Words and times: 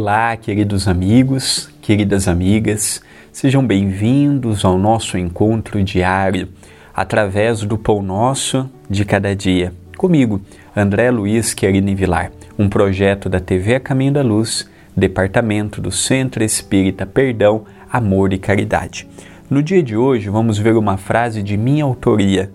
Olá, 0.00 0.36
queridos 0.36 0.86
amigos, 0.86 1.68
queridas 1.82 2.28
amigas, 2.28 3.02
sejam 3.32 3.66
bem-vindos 3.66 4.64
ao 4.64 4.78
nosso 4.78 5.18
encontro 5.18 5.82
diário 5.82 6.50
através 6.94 7.62
do 7.62 7.76
Pão 7.76 8.00
Nosso 8.00 8.70
de 8.88 9.04
Cada 9.04 9.34
Dia. 9.34 9.74
Comigo, 9.96 10.40
André 10.74 11.10
Luiz 11.10 11.52
Querini 11.52 11.96
Vilar, 11.96 12.30
um 12.56 12.68
projeto 12.68 13.28
da 13.28 13.40
TV 13.40 13.74
A 13.74 13.80
Caminho 13.80 14.12
da 14.12 14.22
Luz, 14.22 14.70
departamento 14.96 15.80
do 15.80 15.90
Centro 15.90 16.44
Espírita 16.44 17.04
Perdão, 17.04 17.64
Amor 17.90 18.32
e 18.32 18.38
Caridade. 18.38 19.08
No 19.50 19.60
dia 19.60 19.82
de 19.82 19.96
hoje, 19.96 20.30
vamos 20.30 20.58
ver 20.58 20.76
uma 20.76 20.96
frase 20.96 21.42
de 21.42 21.56
minha 21.56 21.82
autoria 21.82 22.52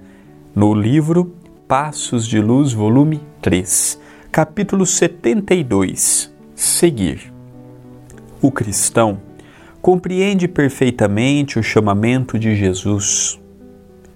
no 0.55 0.73
livro 0.73 1.35
Passos 1.67 2.25
de 2.25 2.39
Luz, 2.39 2.71
volume 2.71 3.19
3, 3.41 3.99
capítulo 4.31 4.85
72 4.85 6.31
seguir. 6.55 7.32
O 8.43 8.51
cristão 8.51 9.21
compreende 9.81 10.49
perfeitamente 10.49 11.57
o 11.57 11.63
chamamento 11.63 12.37
de 12.37 12.53
Jesus 12.57 13.39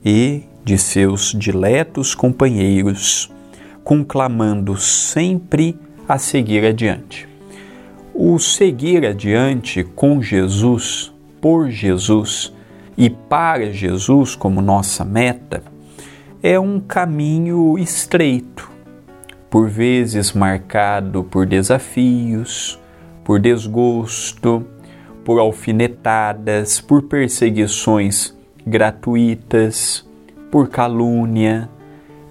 e 0.03 0.43
de 0.65 0.77
seus 0.77 1.31
diletos 1.31 2.13
companheiros, 2.13 3.33
conclamando 3.85 4.75
sempre 4.75 5.79
a 6.09 6.17
seguir 6.17 6.65
adiante. 6.65 7.25
O 8.13 8.37
seguir 8.37 9.05
adiante 9.05 9.81
com 9.81 10.21
Jesus, 10.21 11.13
por 11.39 11.69
Jesus 11.69 12.53
e 12.97 13.09
para 13.09 13.71
Jesus 13.71 14.35
como 14.35 14.61
nossa 14.61 15.05
meta 15.05 15.63
é 16.43 16.59
um 16.59 16.81
caminho 16.81 17.79
estreito 17.79 18.69
por 19.49 19.69
vezes 19.69 20.33
marcado 20.33 21.23
por 21.23 21.45
desafios, 21.45 22.77
por 23.27 23.41
desgosto, 23.41 24.65
por 25.25 25.37
alfinetadas, 25.37 26.79
por 26.79 27.03
perseguições 27.03 28.33
gratuitas, 28.65 30.07
por 30.49 30.69
calúnia 30.69 31.69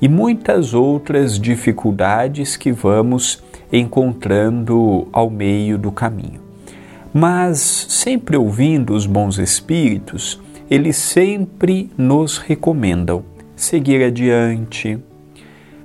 e 0.00 0.08
muitas 0.08 0.72
outras 0.72 1.38
dificuldades 1.38 2.56
que 2.56 2.72
vamos 2.72 3.44
encontrando 3.70 5.06
ao 5.12 5.28
meio 5.28 5.76
do 5.76 5.92
caminho. 5.92 6.40
Mas, 7.12 7.58
sempre 7.90 8.34
ouvindo 8.34 8.94
os 8.94 9.04
bons 9.04 9.38
espíritos, 9.38 10.40
eles 10.70 10.96
sempre 10.96 11.90
nos 11.98 12.38
recomendam 12.38 13.22
seguir 13.54 14.02
adiante, 14.02 14.98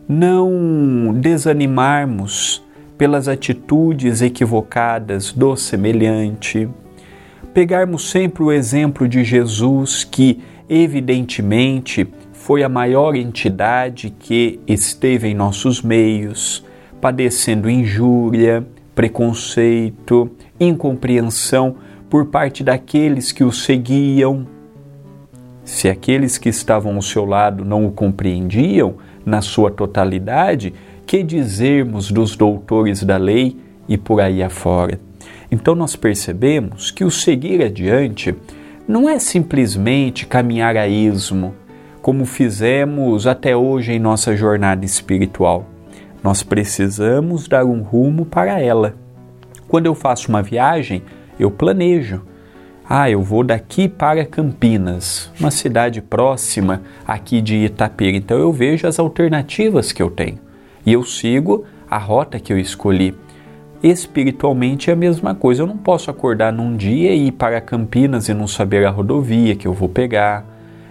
não 0.07 1.13
desanimarmos 1.19 2.63
pelas 3.01 3.27
atitudes 3.27 4.21
equivocadas 4.21 5.33
do 5.33 5.55
semelhante, 5.55 6.69
pegarmos 7.51 8.11
sempre 8.11 8.43
o 8.43 8.51
exemplo 8.51 9.07
de 9.07 9.23
Jesus, 9.23 10.03
que 10.03 10.39
evidentemente 10.69 12.07
foi 12.31 12.61
a 12.61 12.69
maior 12.69 13.15
entidade 13.15 14.11
que 14.11 14.59
esteve 14.67 15.29
em 15.29 15.33
nossos 15.33 15.81
meios, 15.81 16.63
padecendo 17.01 17.67
injúria, 17.67 18.63
preconceito, 18.93 20.29
incompreensão 20.59 21.77
por 22.07 22.27
parte 22.27 22.63
daqueles 22.63 23.31
que 23.31 23.43
o 23.43 23.51
seguiam. 23.51 24.45
Se 25.71 25.87
aqueles 25.87 26.37
que 26.37 26.49
estavam 26.49 26.95
ao 26.95 27.01
seu 27.01 27.23
lado 27.23 27.63
não 27.63 27.85
o 27.85 27.91
compreendiam, 27.93 28.95
na 29.25 29.41
sua 29.41 29.71
totalidade, 29.71 30.73
que 31.07 31.23
dizermos 31.23 32.11
dos 32.11 32.35
doutores 32.35 33.03
da 33.03 33.15
lei 33.15 33.55
e 33.87 33.97
por 33.97 34.19
aí 34.19 34.43
afora. 34.43 34.99
Então 35.49 35.73
nós 35.73 35.95
percebemos 35.95 36.91
que 36.91 37.05
o 37.05 37.09
seguir 37.09 37.63
adiante 37.63 38.35
não 38.85 39.07
é 39.09 39.17
simplesmente 39.17 40.27
caminhar 40.27 40.75
a 40.75 40.89
ismo, 40.89 41.55
como 42.01 42.25
fizemos 42.25 43.25
até 43.25 43.55
hoje 43.55 43.93
em 43.93 43.99
nossa 43.99 44.35
jornada 44.35 44.83
espiritual. 44.83 45.65
Nós 46.21 46.43
precisamos 46.43 47.47
dar 47.47 47.63
um 47.63 47.81
rumo 47.81 48.25
para 48.25 48.59
ela. 48.59 48.93
Quando 49.69 49.85
eu 49.85 49.95
faço 49.95 50.27
uma 50.27 50.43
viagem, 50.43 51.01
eu 51.39 51.49
planejo, 51.49 52.23
ah, 52.93 53.09
eu 53.09 53.21
vou 53.23 53.41
daqui 53.41 53.87
para 53.87 54.25
Campinas, 54.25 55.31
uma 55.39 55.49
cidade 55.49 56.01
próxima 56.01 56.81
aqui 57.07 57.39
de 57.39 57.55
Itapira. 57.55 58.17
Então 58.17 58.37
eu 58.37 58.51
vejo 58.51 58.85
as 58.85 58.99
alternativas 58.99 59.93
que 59.93 60.03
eu 60.03 60.11
tenho 60.11 60.39
e 60.85 60.91
eu 60.91 61.01
sigo 61.05 61.63
a 61.89 61.97
rota 61.97 62.37
que 62.37 62.51
eu 62.51 62.59
escolhi. 62.59 63.15
Espiritualmente 63.81 64.89
é 64.89 64.93
a 64.93 64.97
mesma 64.97 65.33
coisa. 65.33 65.63
Eu 65.63 65.67
não 65.67 65.77
posso 65.77 66.11
acordar 66.11 66.51
num 66.51 66.75
dia 66.75 67.13
e 67.13 67.27
ir 67.27 67.31
para 67.31 67.61
Campinas 67.61 68.27
e 68.27 68.33
não 68.33 68.45
saber 68.45 68.85
a 68.85 68.89
rodovia 68.89 69.55
que 69.55 69.69
eu 69.69 69.73
vou 69.73 69.87
pegar, 69.87 70.45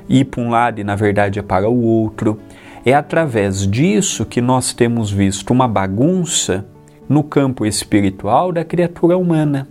ir 0.09 0.25
para 0.25 0.41
um 0.41 0.49
lado 0.49 0.81
e 0.81 0.85
na 0.85 0.97
verdade 0.97 1.39
é 1.39 1.43
para 1.43 1.69
o 1.69 1.83
outro. 1.83 2.41
É 2.83 2.95
através 2.95 3.67
disso 3.67 4.25
que 4.25 4.41
nós 4.41 4.73
temos 4.73 5.13
visto 5.13 5.51
uma 5.51 5.69
bagunça 5.69 6.65
no 7.07 7.23
campo 7.23 7.67
espiritual 7.67 8.53
da 8.53 8.65
criatura 8.65 9.19
humana 9.19 9.69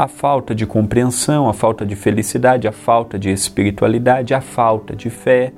a 0.00 0.08
falta 0.08 0.54
de 0.54 0.64
compreensão, 0.64 1.46
a 1.46 1.52
falta 1.52 1.84
de 1.84 1.94
felicidade, 1.94 2.66
a 2.66 2.72
falta 2.72 3.18
de 3.18 3.28
espiritualidade, 3.28 4.32
a 4.32 4.40
falta 4.40 4.96
de 4.96 5.10
fé. 5.10 5.52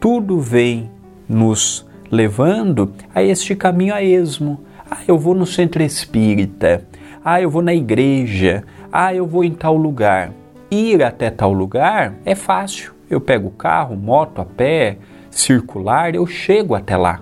Tudo 0.00 0.40
vem 0.40 0.90
nos 1.28 1.86
levando 2.10 2.94
a 3.14 3.22
este 3.22 3.54
caminho 3.54 3.94
a 3.94 4.02
esmo. 4.02 4.60
Ah, 4.90 5.00
eu 5.06 5.18
vou 5.18 5.34
no 5.34 5.44
centro 5.44 5.82
espírita. 5.82 6.86
Ah, 7.22 7.38
eu 7.38 7.50
vou 7.50 7.60
na 7.60 7.74
igreja. 7.74 8.64
Ah, 8.90 9.14
eu 9.14 9.26
vou 9.26 9.44
em 9.44 9.52
tal 9.52 9.76
lugar. 9.76 10.32
Ir 10.70 11.02
até 11.02 11.28
tal 11.28 11.52
lugar 11.52 12.14
é 12.24 12.34
fácil. 12.34 12.94
Eu 13.10 13.20
pego 13.20 13.48
o 13.48 13.50
carro, 13.50 13.94
moto, 13.94 14.40
a 14.40 14.46
pé, 14.46 14.96
circular, 15.30 16.14
eu 16.14 16.26
chego 16.26 16.74
até 16.74 16.96
lá. 16.96 17.20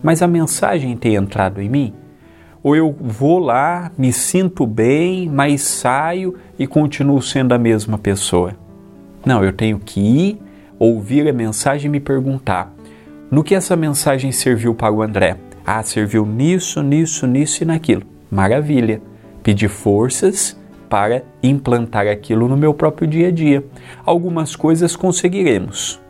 Mas 0.00 0.22
a 0.22 0.28
mensagem 0.28 0.96
tem 0.96 1.16
entrado 1.16 1.60
em 1.60 1.68
mim? 1.68 1.92
Ou 2.66 2.74
eu 2.74 2.92
vou 2.98 3.38
lá, 3.38 3.92
me 3.96 4.12
sinto 4.12 4.66
bem, 4.66 5.28
mas 5.28 5.62
saio 5.62 6.34
e 6.58 6.66
continuo 6.66 7.22
sendo 7.22 7.54
a 7.54 7.58
mesma 7.58 7.96
pessoa? 7.96 8.56
Não, 9.24 9.44
eu 9.44 9.52
tenho 9.52 9.78
que 9.78 10.00
ir, 10.00 10.42
ouvir 10.76 11.28
a 11.28 11.32
mensagem 11.32 11.86
e 11.86 11.92
me 11.92 12.00
perguntar: 12.00 12.74
no 13.30 13.44
que 13.44 13.54
essa 13.54 13.76
mensagem 13.76 14.32
serviu 14.32 14.74
para 14.74 14.92
o 14.92 15.00
André? 15.00 15.36
Ah, 15.64 15.80
serviu 15.84 16.26
nisso, 16.26 16.82
nisso, 16.82 17.24
nisso 17.24 17.62
e 17.62 17.66
naquilo. 17.66 18.02
Maravilha! 18.28 19.00
Pedir 19.44 19.68
forças 19.68 20.58
para 20.90 21.22
implantar 21.44 22.08
aquilo 22.08 22.48
no 22.48 22.56
meu 22.56 22.74
próprio 22.74 23.06
dia 23.06 23.28
a 23.28 23.30
dia. 23.30 23.64
Algumas 24.04 24.56
coisas 24.56 24.96
conseguiremos, 24.96 26.00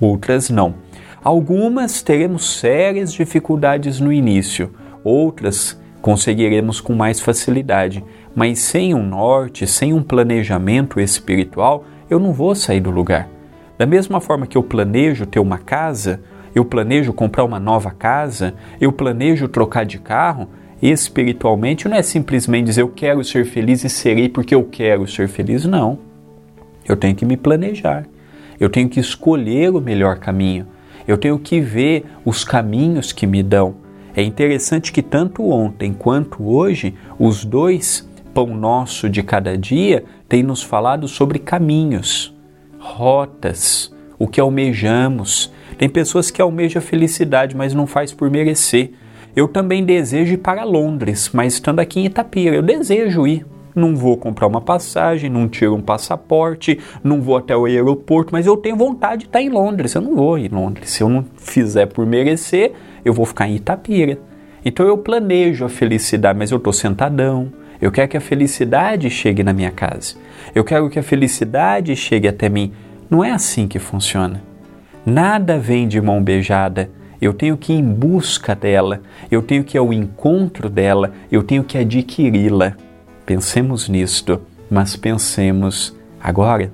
outras 0.00 0.48
não. 0.48 0.76
Algumas 1.22 2.00
teremos 2.00 2.58
sérias 2.58 3.12
dificuldades 3.12 4.00
no 4.00 4.10
início, 4.10 4.70
outras 5.04 5.78
conseguiremos 6.06 6.80
com 6.80 6.94
mais 6.94 7.18
facilidade. 7.18 8.04
Mas 8.32 8.60
sem 8.60 8.94
um 8.94 9.04
norte, 9.04 9.66
sem 9.66 9.92
um 9.92 10.04
planejamento 10.04 11.00
espiritual, 11.00 11.84
eu 12.08 12.20
não 12.20 12.32
vou 12.32 12.54
sair 12.54 12.78
do 12.78 12.92
lugar. 12.92 13.28
Da 13.76 13.84
mesma 13.86 14.20
forma 14.20 14.46
que 14.46 14.56
eu 14.56 14.62
planejo 14.62 15.26
ter 15.26 15.40
uma 15.40 15.58
casa, 15.58 16.20
eu 16.54 16.64
planejo 16.64 17.12
comprar 17.12 17.42
uma 17.42 17.58
nova 17.58 17.90
casa, 17.90 18.54
eu 18.80 18.92
planejo 18.92 19.48
trocar 19.48 19.84
de 19.84 19.98
carro, 19.98 20.48
espiritualmente 20.80 21.88
não 21.88 21.96
é 21.96 22.02
simplesmente 22.02 22.66
dizer 22.66 22.82
eu 22.82 22.88
quero 22.88 23.24
ser 23.24 23.44
feliz 23.44 23.82
e 23.82 23.88
serei 23.88 24.28
porque 24.28 24.54
eu 24.54 24.62
quero 24.62 25.08
ser 25.08 25.26
feliz, 25.26 25.64
não. 25.64 25.98
Eu 26.88 26.96
tenho 26.96 27.16
que 27.16 27.24
me 27.24 27.36
planejar. 27.36 28.06
Eu 28.60 28.70
tenho 28.70 28.88
que 28.88 29.00
escolher 29.00 29.70
o 29.70 29.80
melhor 29.80 30.20
caminho. 30.20 30.68
Eu 31.04 31.18
tenho 31.18 31.36
que 31.36 31.60
ver 31.60 32.04
os 32.24 32.44
caminhos 32.44 33.12
que 33.12 33.26
me 33.26 33.42
dão. 33.42 33.85
É 34.16 34.22
interessante 34.22 34.92
que 34.92 35.02
tanto 35.02 35.46
ontem 35.50 35.92
quanto 35.92 36.42
hoje, 36.42 36.94
os 37.18 37.44
dois 37.44 38.08
pão 38.32 38.46
nosso 38.46 39.10
de 39.10 39.22
cada 39.22 39.58
dia 39.58 40.04
têm 40.26 40.42
nos 40.42 40.62
falado 40.62 41.06
sobre 41.06 41.38
caminhos, 41.38 42.34
rotas, 42.78 43.94
o 44.18 44.26
que 44.26 44.40
almejamos. 44.40 45.52
Tem 45.76 45.86
pessoas 45.86 46.30
que 46.30 46.40
almejam 46.40 46.80
a 46.80 46.82
felicidade, 46.82 47.54
mas 47.54 47.74
não 47.74 47.86
faz 47.86 48.10
por 48.10 48.30
merecer. 48.30 48.92
Eu 49.34 49.46
também 49.46 49.84
desejo 49.84 50.32
ir 50.32 50.38
para 50.38 50.64
Londres, 50.64 51.28
mas 51.34 51.52
estando 51.52 51.80
aqui 51.80 52.00
em 52.00 52.06
Itapira, 52.06 52.56
eu 52.56 52.62
desejo 52.62 53.26
ir. 53.26 53.44
Não 53.74 53.94
vou 53.94 54.16
comprar 54.16 54.46
uma 54.46 54.62
passagem, 54.62 55.28
não 55.28 55.46
tiro 55.46 55.74
um 55.74 55.82
passaporte, 55.82 56.80
não 57.04 57.20
vou 57.20 57.36
até 57.36 57.54
o 57.54 57.66
aeroporto, 57.66 58.32
mas 58.32 58.46
eu 58.46 58.56
tenho 58.56 58.76
vontade 58.76 59.20
de 59.20 59.26
estar 59.26 59.42
em 59.42 59.50
Londres. 59.50 59.94
Eu 59.94 60.00
não 60.00 60.16
vou 60.16 60.38
em 60.38 60.48
Londres. 60.48 60.88
Se 60.88 61.02
eu 61.02 61.10
não 61.10 61.26
fizer 61.36 61.84
por 61.84 62.06
merecer, 62.06 62.72
eu 63.06 63.12
vou 63.12 63.24
ficar 63.24 63.46
em 63.46 63.54
Itapira. 63.54 64.18
Então 64.64 64.84
eu 64.84 64.98
planejo 64.98 65.64
a 65.64 65.68
felicidade, 65.68 66.36
mas 66.36 66.50
eu 66.50 66.58
estou 66.58 66.72
sentadão. 66.72 67.52
Eu 67.80 67.92
quero 67.92 68.08
que 68.08 68.16
a 68.16 68.20
felicidade 68.20 69.08
chegue 69.08 69.44
na 69.44 69.52
minha 69.52 69.70
casa. 69.70 70.16
Eu 70.52 70.64
quero 70.64 70.90
que 70.90 70.98
a 70.98 71.04
felicidade 71.04 71.94
chegue 71.94 72.26
até 72.26 72.48
mim. 72.48 72.72
Não 73.08 73.24
é 73.24 73.30
assim 73.30 73.68
que 73.68 73.78
funciona. 73.78 74.42
Nada 75.04 75.56
vem 75.56 75.86
de 75.86 76.00
mão 76.00 76.20
beijada. 76.20 76.90
eu 77.20 77.32
tenho 77.32 77.56
que 77.56 77.72
ir 77.72 77.76
em 77.76 77.84
busca 77.84 78.54
dela, 78.54 79.00
eu 79.30 79.40
tenho 79.40 79.64
que 79.64 79.76
ir 79.76 79.80
ao 79.80 79.92
encontro 79.92 80.68
dela, 80.68 81.12
eu 81.30 81.42
tenho 81.42 81.64
que 81.64 81.78
adquiri-la. 81.78 82.74
Pensemos 83.24 83.88
nisto, 83.88 84.40
mas 84.68 84.96
pensemos 84.96 85.96
agora. 86.20 86.70